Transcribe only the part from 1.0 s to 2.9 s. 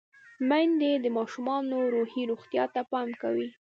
د ماشومانو روحي روغتیا ته